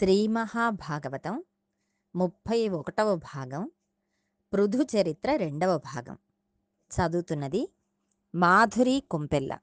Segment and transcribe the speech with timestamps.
[0.00, 1.44] శ్రీ మహాభాగవతం
[2.16, 3.70] ముప్పై ఒకటవ భాగం
[4.52, 6.18] పృథు చరిత్ర రెండవ భాగం.
[6.90, 7.72] చదువుతున్నది
[8.34, 9.58] మాధురి కుంపెల్ల.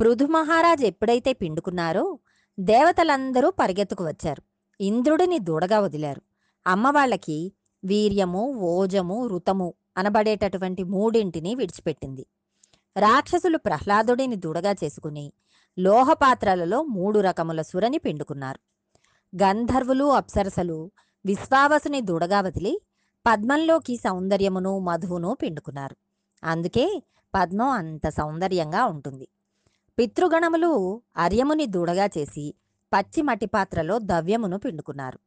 [0.00, 2.18] పృథు మహారాజు ఎప్పుడైతే పిండుకున్నారో
[2.60, 4.42] దేవతలందరూ పరిగెత్తుకు వచ్చారు.
[4.80, 6.22] ఇంద్రుడిని దూడగా వదిలారు.
[6.66, 7.52] అమ్మవాళ్ళకి
[7.84, 12.26] వీర్యము ఓజము రుతము అనబడేటటువంటి మూడింటిని విడిచిపెట్టింది.
[12.98, 15.32] రాక్షసులు ప్రహ్లాదుడిని దూడగా చేసుకుని
[15.78, 18.69] లోహపాత్రలలో మూడు రకముల సురని పిండుకున్నారు.
[19.32, 20.90] గంధర్వులు అప్సరసలు
[21.26, 22.80] విశ్వావసుని దూడగా వదిలి
[23.26, 25.96] పద్మంలోకి సౌందర్యమును మధువును పిండుకున్నారు.
[26.44, 27.02] అందుకే
[27.34, 29.28] పద్మం అంత సౌందర్యంగా ఉంటుంది.
[29.98, 32.54] పితృగణములు అర్యముని దూడగా చేసి
[32.92, 35.18] పచ్చి మట్టి పాత్రలో దవ్యమును పిండుకున్నారు.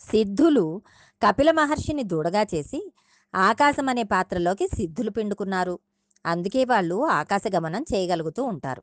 [0.00, 0.82] సిద్ధులు
[1.22, 2.92] కపిల మహర్షిని దూడగా చేసి
[3.34, 5.78] ఆకాశం అనే పాత్రలోకి సిద్ధులు పిండుకున్నారు.
[6.26, 8.82] అందుకే వాళ్ళు ఆకాశగమనం చేయగలుగుతూ ఉంటారు.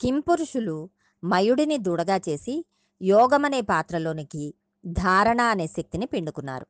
[0.00, 0.90] కింపురుషులు
[1.24, 2.64] మయుడిని దూడగా చేసి
[3.02, 4.54] యోగమనే పాత్రలోనికి
[4.86, 6.66] ధారణ అనే శక్తిని పిండుకున్నారు.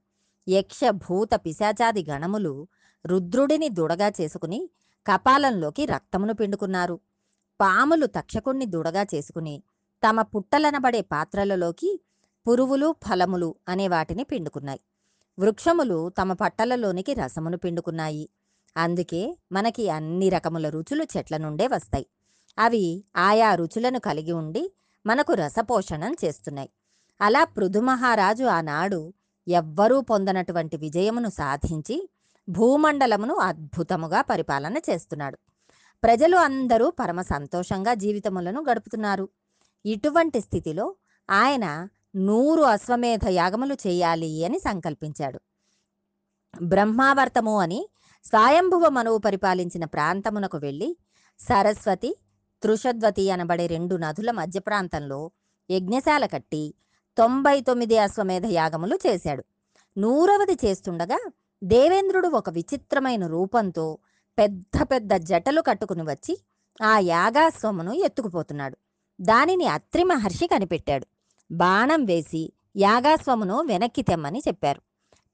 [0.48, 2.68] యక్ష భూత పిశాచాది గణములు
[3.06, 4.70] రుద్రుడిని దూడగా చేసుకుని
[5.06, 7.00] కపాలంలోకి రక్తమును పిండుకున్నారు.
[7.60, 9.62] పాములు తక్షకుణ్ణి దూడగా చేసుకుని
[10.08, 12.00] తమ పుట్టలనబడే పాత్రలలోకి
[12.48, 14.80] పురువులు ఫలములు అనే వాటిని పిండుకున్నాయి.
[15.38, 18.30] వృక్షములు తమ పట్టలలోనికి రసమును పిండుకున్నాయి.
[18.76, 22.06] అందుకే మనకి అన్ని రకముల రుచులు చెట్ల నుండే వస్తాయి.
[22.58, 24.72] అవి ఆయా రుచులను కలిగి ఉండి
[25.06, 26.70] మనకు రసపోషణం చేస్తున్నాయి.
[27.20, 29.12] అలా పృథుమహారాజు ఆనాడు
[29.48, 32.10] ఎవ్వరూ పొందనటువంటి విజయమును సాధించి
[32.48, 35.38] భూమండలమును అద్భుతముగా పరిపాలన చేస్తున్నాడు.
[36.02, 39.28] ప్రజలు అందరూ పరమ సంతోషంగా జీవితములను గడుపుతున్నారు.
[39.86, 40.96] ఇటువంటి స్థితిలో
[41.30, 45.40] ఆయన నూరు అశ్వమేధ యాగములు చేయాలి అని సంకల్పించాడు.
[46.62, 47.88] బ్రహ్మావర్తము అని
[48.24, 50.96] స్వయంభువ మనువు పరిపాలించిన ప్రాంతమునకు వెళ్ళి
[51.40, 52.16] సరస్వతి
[52.62, 55.30] తృషద్వతి అనబడే రెండు నదుల మధ్య ప్రాంతంలో
[55.70, 56.74] యజ్ఞశాల కట్టి
[57.18, 59.44] తొంభై తొమ్మిది అశ్వమేధ యాగములు చేశాడు.
[59.98, 61.30] నూరవది చేస్తుండగా
[61.64, 63.98] దేవేంద్రుడు ఒక విచిత్రమైన రూపంతో
[64.38, 66.38] పెద్ద పెద్ద జటలు కట్టుకుని వచ్చి
[66.82, 68.76] ఆ యాగాశ్వమును ఎత్తుకుపోతున్నాడు.
[69.20, 71.06] దానిని అత్రి మహర్షి కనిపెట్టాడు.
[71.52, 74.82] బాణం వేసి యాగాశ్వమును వెనక్కి తెమ్మని చెప్పారు.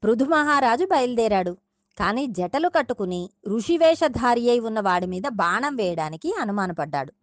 [0.03, 1.57] పృథు మహారాజు బయలుదేరాడు.
[1.99, 7.13] కానీ జటలు కట్టుకుని ఋషివేషధారి అయి ఉన్న వాడి మీద బాణం వేయడానికి అనుమానపడ్డాడు.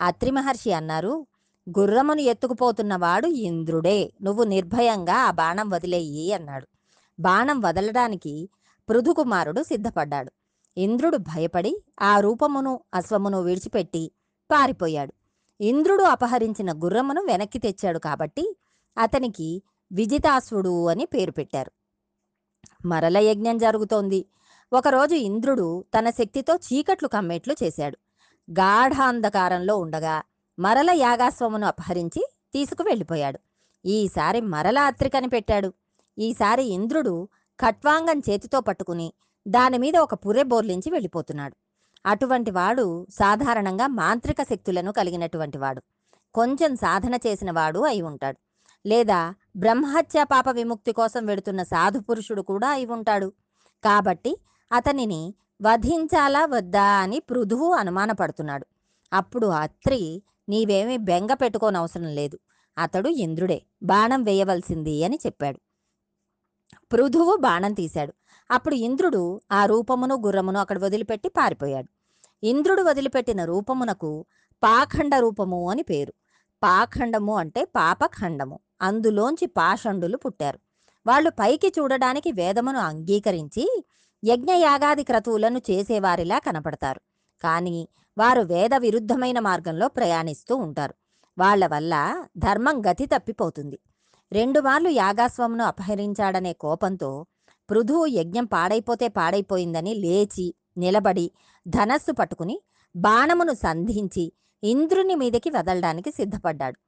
[0.00, 1.26] అత్రి మహర్షి అన్నారు
[1.78, 6.68] గుర్రమును ఎత్తుకుపోతున్నవాడు ఇంద్రుడే నువ్వు నిర్భయంగా ఆ బాణం వదిలేయి అన్నాడు.
[7.20, 8.48] బాణం వదలడానికి
[8.88, 10.32] పృథుకుమారుడు సిద్ధపడ్డాడు.
[10.76, 14.12] ఇంద్రుడు భయపడి ఆ రూపమును అశ్వమును విడిచిపెట్టి
[14.50, 15.14] పారిపోయాడు.
[15.60, 18.56] ఇంద్రుడు అపహరించిన గుర్రమును వెనక్కి తెచ్చాడు కాబట్టి
[18.98, 21.72] అతనికి విజితాశ్వుడు అని పేరు పెట్టారు.
[22.84, 24.26] మరల యజ్ఞం జరుగుతోంది.
[24.72, 27.98] ఒకరోజు ఇంద్రుడు తన శక్తితో చీకట్లు కమ్మేట్లు చేశాడు.
[28.50, 30.22] గాఢాంధకారంలో ఉండగా
[30.58, 33.38] మరల యాగాస్వామును అపహరించి తీసుకు వెళ్ళిపోయాడు
[33.84, 35.72] ఈసారి మరల అత్రికని కనిపెట్టాడు
[36.18, 37.28] ఈసారి ఇంద్రుడు
[37.60, 39.12] ఖట్వాంగం చేతితో పట్టుకుని
[39.48, 41.56] దానిమీద ఒక పుర్రె బోర్లించి వెళ్ళిపోతున్నాడు.
[42.06, 45.82] అటువంటి వాడు సాధారణంగా మాంత్రిక శక్తులను కలిగినటువంటి వాడు.
[46.34, 48.38] కొంచెం సాధన చేసిన వాడు అయి ఉంటాడు.
[48.88, 53.32] లేదా బ్రహ్మహత్య పాప విముక్తి కోసం వెడుతున్న సాధు పురుషుడు కూడా అయి ఉంటాడు.
[53.84, 54.40] కాబట్టి
[54.72, 58.66] అతనిని వధించాలా వద్దా అని పృథువు అనుమానపడుతున్నాడు.
[59.12, 62.38] అప్పుడు అత్రి నీవేమీ బెంగ పెట్టుకోనవసరం లేదు.
[62.78, 65.58] అతడు ఇంద్రుడే బాణం వేయవలసింది అని చెప్పాడు.
[66.92, 68.14] పృథువు బాణం తీశాడు.
[68.50, 71.88] అప్పుడు ఇంద్రుడు ఆ రూపమును గుర్రమును అక్కడ వదిలిపెట్టి పారిపోయాడు.
[72.46, 74.24] ఇంద్రుడు వదిలిపెట్టిన రూపమునకు
[74.62, 76.12] పాఖండ రూపము అని పేరు.
[76.62, 78.58] పాఖండము అంటే పాపఖండము.
[78.82, 80.58] అందులోంచి పాషండులు పుట్టారు.
[81.06, 83.84] వాళ్ళు పైకి చూడడానికి వేదమును అంగీకరించి
[84.24, 87.00] యజ్ఞయాగాది క్రతువులను చేసేవారిలా కనపడతారు.
[87.42, 90.94] కానీ వారు వేద విరుద్ధమైన మార్గంలో ప్రయాణిస్తూ ఉంటారు.
[91.38, 93.78] వాళ్ళ వల్ల ధర్మం గతి తప్పిపోతుంది.
[94.32, 97.26] రెండు మార్లు యాగాస్వమును అపహరించాడనే కోపంతో
[97.70, 101.30] పృథువు యజ్ఞం పాడైపోతే పాడైపోయిందని లేచి నిలబడి
[101.68, 102.60] ధనస్సు పట్టుకుని
[102.96, 104.32] బాణమును సంధించి
[104.64, 106.78] ఇంద్రుని మీదకి వదలడానికి సిద్ధపడ్డాడు.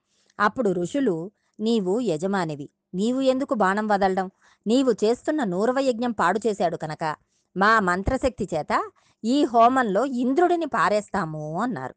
[0.41, 2.71] అప్పుడు ఋషులు నీవు యజమానివి.
[2.95, 4.31] నీవు ఎందుకు బాణం వదలడం?
[4.67, 7.17] నీవు చేస్తున్న నూరవ యజ్ఞం పాడు చేశాడు కనుక
[7.57, 8.91] మా మంత్రశక్తి చేత
[9.25, 11.95] ఈ హోమంలో ఇంద్రుడిని పారేస్తాము అన్నారు.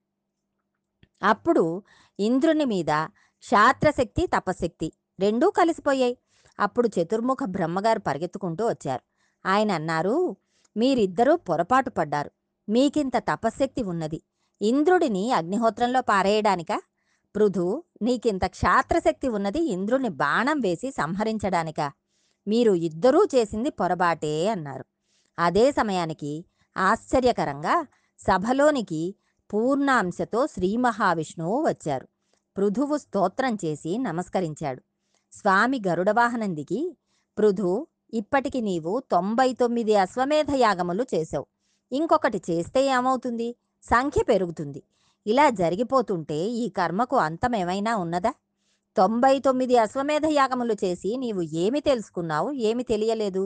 [1.23, 1.83] అప్పుడు
[2.19, 3.07] ఇంద్రుని మీద
[3.39, 6.17] క్షాత్రశక్తి తపశక్తి రెండూ కలిసిపోయాయి.
[6.59, 9.01] అప్పుడు చతుర్ముఖ బ్రహ్మగారు పరిగెత్తుకుంటూ వచ్చారు.
[9.45, 10.35] ఆయన అన్నారు
[10.77, 12.31] మీరిద్దరూ పొరపాటు పడ్డారు.
[12.69, 14.21] మీకింత తపశ్శక్తి ఉన్నది.
[14.61, 16.81] ఇంద్రుడిని అగ్నిహోత్రంలో పారేయడానికా?
[17.35, 21.91] పృథు నీకింత క్షాత్రశక్తి ఉన్నది ఇంద్రుని బాణం వేసి సంహరించడానికా?
[22.47, 24.85] మీరు ఇద్దరూ చేసింది పొరబాటే అన్నారు.
[25.39, 26.31] అదే సమయానికి
[26.77, 27.75] ఆశ్చర్యకరంగా
[28.19, 29.15] సభలోనికి
[29.53, 32.07] పూర్ణాంశతో శ్రీ మహావిష్ణువు వచ్చారు.
[32.57, 34.81] పృథువు స్తోత్రం చేసి నమస్కరించాడు.
[35.33, 36.97] స్వామి గరుడవాహనం దిగి
[37.37, 41.45] పృథు ఇప్పటికి నీవు తొంభై తొమ్మిది అశ్వమేధ యాగములు చేసావు
[41.91, 43.55] ఇంకొకటి చేస్తే ఏమవుతుంది?
[43.83, 44.83] సంఖ్య పెరుగుతుంది.
[45.27, 48.33] ఇలా జరిగిపోతుంటే ఈ కర్మకు అంతమేమైనా ఉన్నదా?
[48.97, 52.51] తొంభై తొమ్మిది అశ్వమేధ యాగములు చేసి నీవు ఏమి తెలుసుకున్నావు?
[52.51, 53.43] ఏమి తెలియలేదు.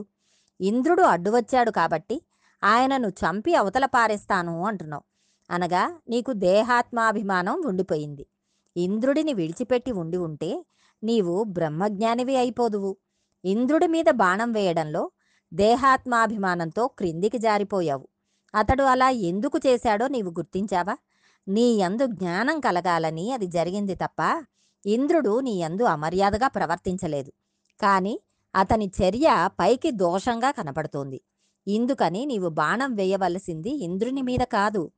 [0.62, 2.21] ఇంద్రుడు అడ్డు వచ్చాడు కాబట్టి
[2.63, 5.04] ఆయనను చంపి అవతల పారేస్తాను అంటున్నావు.
[5.50, 8.25] అనగా నీకు దేహాత్మాభిమానం ఉండిపోయింది.
[8.77, 10.65] ఇంద్రుడిని విడిచిపెట్టి ఉండి ఉంటే
[11.04, 12.98] నీవు బ్రహ్మజ్ఞానివి అయిపోదువు.
[13.45, 15.12] ఇంద్రుడి మీద బాణం వేయడంలో
[15.54, 18.07] దేహాత్మాభిమానంతో క్రిందికి జారిపోయావు.
[18.56, 20.98] అతడు అలా ఎందుకు చేశాడో నీవు గుర్తించావా?
[21.48, 24.45] నీ యందు జ్ఞానం కలగాలని అది జరిగింది తప్ప
[24.86, 27.31] ఇంద్రుడు నీ యందు అమర్యాదగా ప్రవర్తించలేదు.
[27.81, 28.19] కానీ
[28.55, 31.21] అతని చర్య పైకి దోషంగా కనపడుతోంది.
[31.67, 34.91] ఇందుకని నీవు బాణం వేయవలసింది ఇంద్రుని మీద కాదు.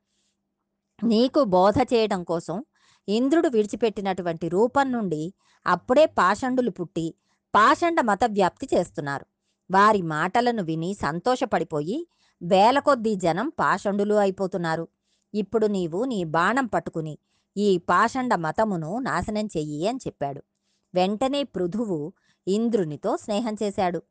[1.04, 2.66] నీకు బోధ చేయడం కోసం
[3.08, 5.34] ఇంద్రుడు విడిచిపెట్టినటువంటి రూపం నుండి
[5.66, 7.16] అప్పుడే పాషండులు పుట్టి
[7.56, 9.26] పాషండ మత వ్యాప్తి చేస్తున్నారు.
[9.72, 12.08] వారి మాటలను విని సంతోషపడిపోయి
[12.42, 14.88] వేల కొద్దీ జనం పాషండులు అయిపోతున్నారు.
[15.34, 17.18] ఇప్పుడు నీవు నీ బాణం పట్టుకుని
[17.58, 20.44] ఈ పాషండ మతమును నాశనం చెయ్యి అని చెప్పాడు.
[20.94, 22.14] వెంటనే పృథువు
[22.50, 24.04] ఇంద్రునితో స్నేహం చేశాడు.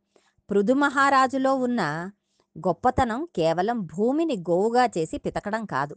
[0.51, 2.11] పృథుమహారాజులో ఉన్న
[2.59, 5.97] గొప్పతనం కేవలం భూమిని గోవుగా చేసి పితకడం కాదు.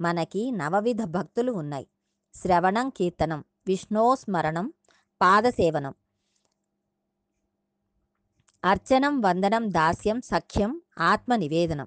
[0.00, 1.86] మనకి నవవిధ భక్తులు ఉన్నాయి.
[2.34, 4.72] శ్రవణం కీర్తనం విష్ణోస్మరణం
[5.22, 5.94] పాదసేవనం.
[8.64, 11.86] అర్చనం వందనం దాస్యం సఖ్యం ఆత్మ నివేదనం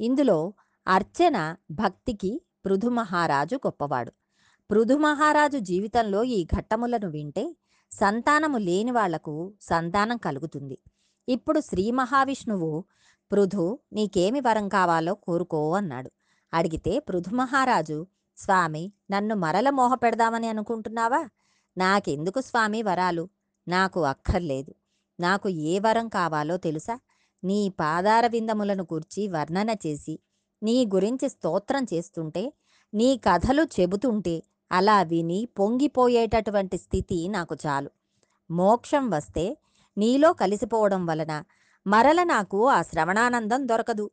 [0.00, 0.54] ఇందులో
[0.88, 4.12] అర్చన భక్తికి పృథుమహారాజు గొప్పవాడు.
[4.70, 7.56] పృథుమహారాజు జీవితంలో ఈ ఘట్టములను వింటే
[7.92, 10.78] సంతానము లేని వాళ్ళకు సంతానం కలుగుతుంది.
[11.28, 12.84] ఇప్పుడు శ్రీ మహావిష్ణువు
[13.32, 16.10] పృథు నీకేమి వరం కావాలో కోరుకో అన్నాడు.
[16.54, 18.06] అడిగితే పృథు మహారాజు
[18.36, 21.28] స్వామి నన్ను మరల మోహ పెడదామని అనుకుంటున్నావా?
[21.78, 23.28] నాకెందుకు స్వామి వరాలు?
[23.68, 24.74] నాకు అక్కర్లేదు.
[25.20, 27.00] నాకు ఏ వరం కావాలో తెలుసా?
[27.44, 30.18] నీ పాదార విందములను గూర్చి వర్ణన చేసి
[30.62, 32.52] నీ గురించి స్తోత్రం చేస్తుంటే
[32.94, 34.42] నీ కథలు చెబుతుంటే
[34.72, 37.90] అలా విని పొంగిపోయేటటువంటి స్థితి నాకు చాలు.
[38.50, 39.58] మోక్షం వస్తే
[39.98, 41.44] నీలో కలిసిపోవడం వలన
[41.86, 44.10] మరల నాకు ఆ శ్రవణానందం దొరకదు.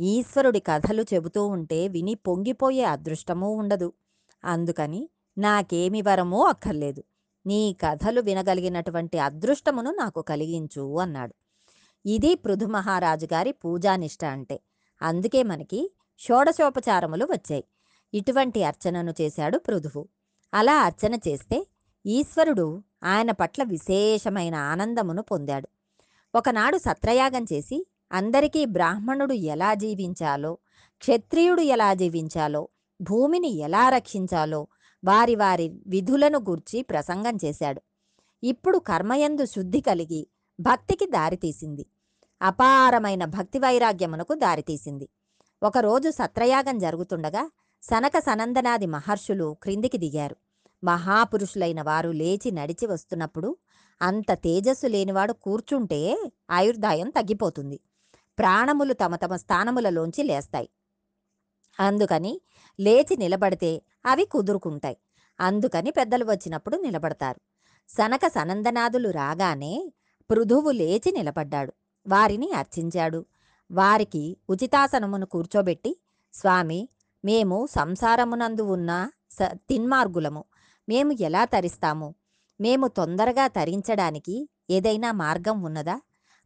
[0.00, 3.92] ఈశ్వరుడి కథలు చెబుతూ ఉంటే విని పొంగిపోయే అదృష్టమూ ఉండదు.
[4.44, 5.08] అందుకని
[5.38, 7.04] నాకేమి వరమూ అక్కర్లేదు.
[7.46, 11.34] నీ కథలు వినగలిగినటువంటి అదృష్టమును నాకు కలిగించు అన్నాడు.
[12.06, 14.60] ఇది పృథు మహారాజు గారి పూజానిష్ట అంటే.
[15.02, 17.64] అందుకే మనకి షోడశోపచారములు వచ్చాయి.
[18.16, 20.08] ఇటువంటి అర్చనను చేశాడు పృథువు.
[20.54, 21.66] అలా అర్చన చేస్తే
[22.06, 25.68] ఈశ్వరుడు ఆయన పట్ల విశేషమైన ఆనందమును పొందాడు.
[26.34, 30.52] ఒకనాడు సత్రయాగం చేసి అందరికీ బ్రాహ్మణుడు ఎలా జీవించాలో
[30.98, 32.68] క్షత్రియుడు ఎలా జీవించాలో
[33.00, 34.66] భూమిని ఎలా రక్షించాలో
[35.04, 37.82] వారి వారి విధులను గూర్చి ప్రసంగం చేశాడు.
[38.42, 40.22] ఇప్పుడు కర్మయందు శుద్ధి కలిగి
[40.60, 41.86] భక్తికి దారితీసింది.
[42.42, 45.08] అపారమైన భక్తి వైరాగ్యమునకు దారితీసింది.
[45.62, 47.50] ఒకరోజు సత్రయాగం జరుగుతుండగా
[47.90, 50.36] సనక సనందనాది మహర్షులు క్రిందికి దిగారు.
[50.84, 53.56] మహాపురుషులైన వారు లేచి నడిచి వస్తున్నప్పుడు
[54.02, 57.80] అంత తేజస్సు లేనివాడు కూర్చుంటే ఆయుర్దాయం తగ్గిపోతుంది.
[58.38, 60.68] ప్రాణములు తమ తమ స్థానములలోంచి లేస్తాయి.
[61.80, 62.40] అందుకని
[62.80, 64.96] లేచి నిలబడితే అవి కుదురుకుంటాయి.
[65.40, 67.40] అందుకని పెద్దలు వచ్చినప్పుడు నిలబడతారు.
[67.88, 69.92] సనక సనందనాదులు రాగానే
[70.30, 71.72] పృథువు లేచి నిలబడ్డాడు.
[72.08, 73.26] వారిని అర్చించాడు.
[73.72, 76.00] వారికి ఉచితాసనమును కూర్చోబెట్టి
[76.34, 76.88] స్వామి
[77.26, 80.44] మేము సంసారమునందు ఉన్న స తిన్మార్గులము.
[80.88, 82.14] మేము ఎలా తరిస్తాము?
[82.60, 86.00] మేము తొందరగా తరించడానికి ఏదైనా మార్గం ఉన్నదా?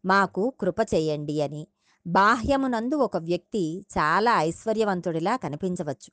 [0.04, 1.66] మాకు కృప చేయండి అని.
[2.06, 6.10] బాహ్యమునందు ఒక వ్యక్తి చాలా ఐశ్వర్యవంతుడిలా కనిపించవచ్చు.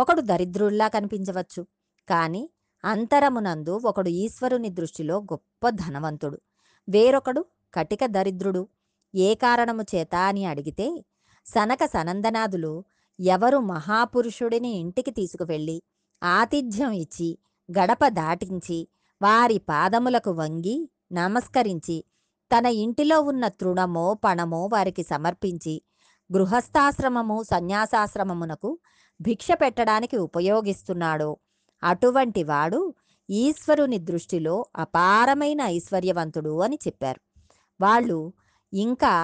[0.00, 1.66] ఒకడు దరిద్రుడిలా కనిపించవచ్చు.
[2.08, 2.50] కానీ
[2.84, 6.40] అంతరమునందు ఒకడు ఈశ్వరుని దృష్టిలో గొప్ప ధనవంతుడు.
[6.88, 8.68] వేరొకడు కటిక దరిద్రుడు.
[9.14, 11.04] ఏ కారణము చేత అని అడిగితే
[11.46, 12.84] సనక సనందనాదులు
[13.22, 15.82] ఎవరు మహాపురుషుడిని ఇంటికి తీసుకువెళ్ళి
[16.22, 17.38] ఆతిథ్యం ఇచ్చి
[17.68, 18.88] గడప దాటించి
[19.22, 22.04] వారి పాదములకు వంగి నమస్కరించి
[22.50, 25.82] తన ఇంటిలో ఉన్న తృణమో పణమో వారికి సమర్పించి
[26.30, 28.78] గృహస్థాశ్రమము సన్యాసాశ్రమమునకు
[29.20, 31.30] భిక్ష పెట్టడానికి ఉపయోగిస్తున్నాడో
[31.82, 32.94] అటువంటి వాడు
[33.30, 37.20] ఈశ్వరుని దృష్టిలో అపారమైన ఐశ్వర్యవంతుడు అని చెప్పారు.
[37.80, 38.32] వాళ్ళు
[38.72, 39.14] ఇంకా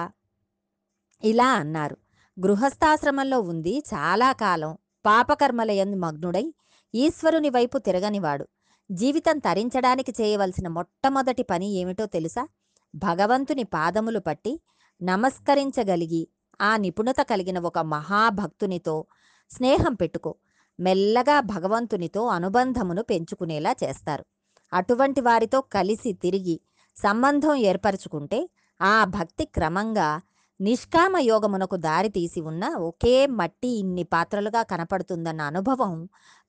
[1.23, 1.97] ఇలా అన్నారు.
[2.45, 4.77] గృహస్థాశ్రమంలో ఉంది చాలా కాలం.
[5.05, 6.53] పాపకర్మలయందు మగ్నుడై
[6.95, 8.47] ఈశ్వరుని వైపు తిరగనివాడు.
[8.91, 12.47] జీవితం తరించడానికి చేయవలసిన మొట్టమొదటి పని ఏమిటో తెలుసా?
[12.95, 14.61] భగవంతుని పాదములు పట్టి
[15.03, 16.27] నమస్కరించగలిగి
[16.61, 19.05] ఆ నిపుణత కలిగిన ఒక మహాభక్తునితో
[19.51, 20.35] స్నేహం పెట్టుకో.
[20.79, 24.25] మెల్లగా భగవంతునితో అనుబంధమును పెంచుకునేలా చేస్తారు.
[24.73, 26.61] అటువంటి వారితో కలిసి తిరిగి
[26.97, 28.49] సంబంధం ఏర్పరచుకుంటే
[28.81, 30.21] ఆ భక్తి క్రమంగా
[30.59, 35.93] నిష్కామ యోగమునకు దారితీసి ఉన్న ఒకే మట్టి ఇన్ని పాత్రలుగా కనపడుతుందన్న అనుభవం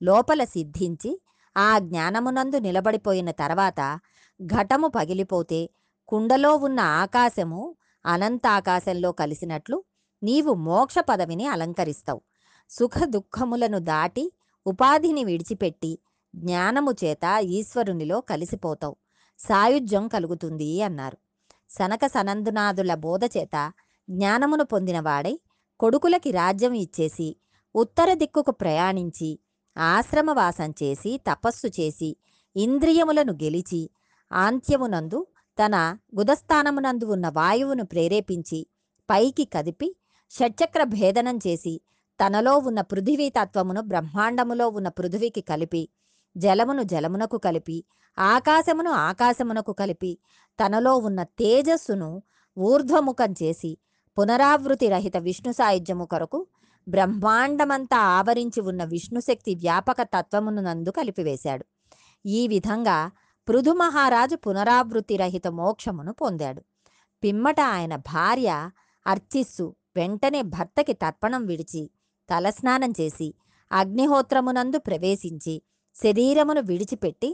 [0.01, 1.11] లోపల సిద్ధించి
[1.55, 3.99] ఆ జ్ఞానమునందు నిలబడిపోయిన తర్వాత
[4.39, 5.69] ఘటము పగిలిపోతే
[6.07, 7.61] కుండలో ఉన్న ఆకాశము
[8.05, 9.77] అనంత ఆకాశంలో కలిసినట్లు
[10.23, 12.21] నీవు మోక్ష పదవిని అలంకరిస్తావు.
[12.69, 14.25] సుఖ దుఃఖములను దాటి
[14.65, 15.99] ఉపాధిని విడిచిపెట్టి
[16.35, 18.95] జ్ఞానము చేత ఈశ్వరునిలో కలిసిపోతావు.
[19.39, 21.17] సాయుధ్యం కలుగుతుంది అన్నారు.
[21.69, 23.55] సనక సనందునాథుల బోధ చేత
[24.07, 25.35] జ్ఞానమును పొందినవాడై
[25.79, 27.27] కొడుకులకి రాజ్యం ఇచ్చేసి
[27.75, 29.29] ఉత్తర దిక్కుకు ప్రయాణించి
[29.75, 32.09] ఆశ్రమవాసం చేసి తపస్సు చేసి
[32.55, 33.81] ఇంద్రియములను గెలిచి
[34.31, 35.19] ఆంత్యమునందు
[35.57, 35.75] తన
[36.19, 38.59] గుదస్థానమునందు ఉన్న వాయువును ప్రేరేపించి
[39.09, 39.89] పైకి కదిపి
[40.33, 41.73] షట్చక్ర భేదనం చేసి
[42.19, 45.83] తనలో ఉన్న పృథివీ తత్వమును బ్రహ్మాండములో ఉన్న పృథివీకి కలిపి
[46.35, 47.77] జలమును జలమునకు కలిపి
[48.17, 50.11] ఆకాశమును ఆకాశమునకు కలిపి
[50.59, 52.09] తనలో ఉన్న తేజస్సును
[52.57, 53.71] ఊర్ధ్వముఖం చేసి
[54.17, 56.39] పునరావృతి రహిత విష్ణు సాయుధ్యము కొరకు
[56.87, 61.65] బ్రహ్మాండమంతా ఆవరించి ఉన్న విష్ణుశక్తి వ్యాపక తత్వమును నందు కలిపివేశాడు.
[62.25, 62.97] ఈ విధంగా
[63.47, 66.61] పృథు మహారాజు పునరావృతి రహిత మోక్షమును పొందాడు.
[67.23, 68.49] పిమ్మట ఆయన భార్య
[69.05, 71.89] అర్చిస్సు వెంటనే భర్తకి తర్పణం విడిచి
[72.29, 73.33] తలస్నానం చేసి
[73.71, 75.55] అగ్నిహోత్రమునందు ప్రవేశించి
[75.95, 77.29] శరీరమును విడిచిపెట్టి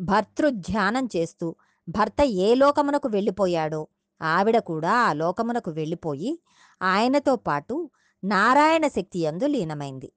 [0.00, 1.46] భర్తృధ్యానం చేస్తూ
[1.88, 3.82] భర్త ఏ లోకమునకు వెళ్ళిపోయాడో
[4.22, 6.40] ఆవిడ కూడా ఆ లోకమునకు వెళ్ళిపోయి
[6.82, 7.90] ఆయనతో పాటు
[8.24, 10.12] నారాయణ శక్తి యందు లీనమైంది.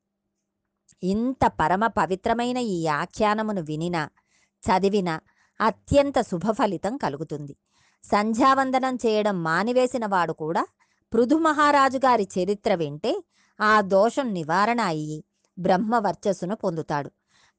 [1.03, 4.09] ఇంత పరమ పవిత్రమైన ఈ ఆఖ్యానమును వినిన
[4.63, 5.19] చదివిన
[5.61, 7.55] అత్యంత శుభఫలితం కలుగుతుంది.
[8.03, 10.65] సంధ్యావందనం చేయడం మానివేసిన వాడు కూడా
[11.13, 13.23] పృథు మహారాజు గారి చరిత్ర వింటే
[13.61, 15.23] ఆ దోషం నివారణ అయ్యి
[15.59, 17.09] బ్రహ్మ వర్చస్సును పొందుతాడు.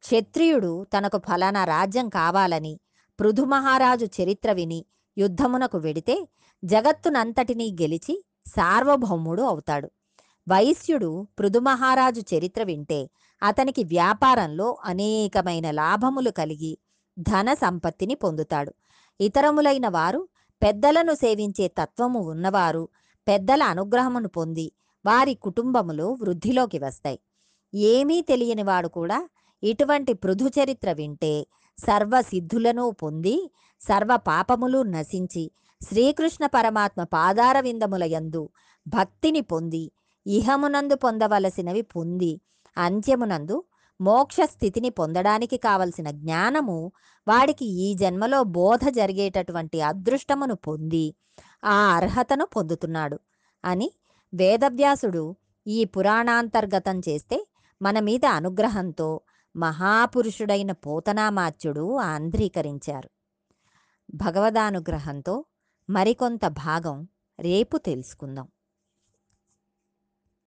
[0.00, 2.80] క్షత్రియుడు తనకు ఫలానా రాజ్యం కావాలని
[3.20, 4.84] పృథు మహారాజు చరిత్ర విని
[5.18, 6.28] యుద్ధమునకు వెడితే
[6.64, 9.90] జగత్తునంతటినీ గెలిచి సార్వభౌముడు అవుతాడు.
[10.48, 13.10] వైశ్యుడు పృథుమహారాజు చరిత్ర వింటే
[13.42, 16.78] అతనికి వ్యాపారంలో అనేకమైన లాభములు కలిగి
[17.18, 18.74] ధన సంపత్తిని పొందుతాడు.
[19.20, 20.28] ఇతరములైన వారు
[20.62, 22.88] పెద్దలను సేవించే తత్వము ఉన్నవారు
[23.28, 24.72] పెద్దల అనుగ్రహమును పొంది
[25.06, 27.20] వారి కుటుంబములు వృద్ధిలోకి వస్తాయి.
[27.74, 29.28] ఏమీ తెలియని వాడు కూడా
[29.62, 31.46] ఇటువంటి పృథు చరిత్ర వింటే
[31.78, 33.36] సర్వ సిద్ధులను పొంది
[33.82, 35.44] సర్వ పాపములు నశించి
[35.80, 38.42] శ్రీకృష్ణ పరమాత్మ పాదార విందములయందు
[38.86, 39.84] భక్తిని పొంది
[40.26, 42.32] ఇహమునందు పొందవలసినవి పొంది
[42.76, 43.56] అంత్యమునందు
[44.00, 46.78] మోక్ష స్థితిని పొందడానికి కావలసిన జ్ఞానము
[47.26, 51.06] వాడికి ఈ జన్మలో బోధ జరిగేటటువంటి అదృష్టమును పొంది
[51.66, 53.18] ఆ అర్హతను పొందుతున్నాడు
[53.64, 53.88] అని
[54.32, 55.24] వేదవ్యాసుడు
[55.66, 57.38] ఈ పురాణాంతర్గతం చేస్తే
[57.80, 59.08] మన మీద అనుగ్రహంతో
[59.56, 63.10] మహాపురుషుడైన పోతనామాత్యుడు ఆంధ్రీకరించారు.
[64.14, 65.44] భగవదానుగ్రహంతో
[65.90, 67.08] మరికొంత భాగం
[67.40, 68.48] రేపు తెలుసుకుందాం.